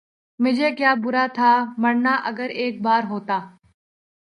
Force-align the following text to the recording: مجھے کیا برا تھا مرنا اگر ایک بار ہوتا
مجھے 0.39 0.69
کیا 0.71 0.93
برا 1.03 1.25
تھا 1.33 1.51
مرنا 1.77 2.15
اگر 2.23 2.49
ایک 2.53 2.81
بار 2.81 3.03
ہوتا 3.09 3.39